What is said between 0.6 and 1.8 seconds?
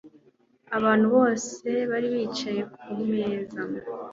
Abantu bose